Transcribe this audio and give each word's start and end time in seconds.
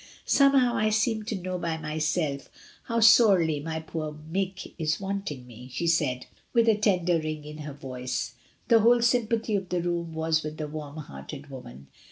Somehow 0.25 0.73
I 0.77 0.89
seem 0.89 1.21
to 1.25 1.35
know 1.35 1.59
by 1.59 1.77
myself 1.77 2.49
how 2.85 3.01
sorely 3.01 3.59
my 3.59 3.79
poor 3.79 4.11
Mick 4.13 4.73
is 4.79 4.99
wanting 4.99 5.45
me," 5.45 5.71
270 5.71 5.75
MRS. 5.75 5.75
DYMOND. 5.75 5.75
she 5.75 5.87
said, 5.87 6.25
with 6.53 6.67
a 6.67 6.75
tender 6.75 7.19
ring 7.19 7.45
in 7.45 7.59
her 7.59 7.73
voice. 7.73 8.33
The 8.67 8.79
whole 8.79 9.03
sympathy 9.03 9.55
of 9.55 9.69
the 9.69 9.83
room 9.83 10.13
was 10.15 10.41
with 10.41 10.57
the 10.57 10.67
warm 10.67 10.97
hearted 10.97 11.51
woman. 11.51 11.85